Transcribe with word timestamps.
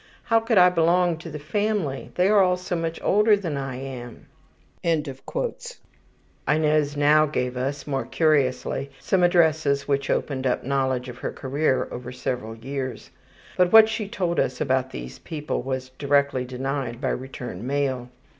How 0.23 0.39
could 0.39 0.57
I 0.57 0.71
belong 0.71 1.17
to 1.19 1.29
the 1.29 1.37
family? 1.37 2.09
They 2.15 2.27
are 2.27 2.41
all 2.41 2.57
so 2.57 2.75
much 2.75 2.99
older 3.03 3.37
than 3.37 3.55
I 3.55 3.75
am.'' 3.75 4.25
Inez 4.83 5.21
now 6.97 7.25
gave 7.27 7.55
us, 7.55 7.85
most 7.85 8.09
curiously, 8.09 8.89
some 8.99 9.21
addresses 9.21 9.87
which 9.87 10.09
opened 10.09 10.47
up 10.47 10.63
knowledge 10.63 11.07
of 11.07 11.19
her 11.19 11.31
career 11.31 11.87
over 11.91 12.11
several 12.11 12.55
years. 12.55 13.11
But 13.55 13.71
what 13.71 13.87
she 13.89 14.07
told 14.09 14.39
us 14.39 14.59
about 14.59 14.89
these 14.89 15.19
new 15.19 15.23
people 15.23 15.61
was 15.61 15.89
directly 15.99 16.45
denied 16.45 16.99
by 16.99 17.09
return 17.09 17.67
mail. 17.67 18.09